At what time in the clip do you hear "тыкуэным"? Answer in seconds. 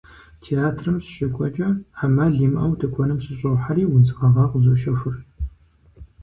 2.79-3.19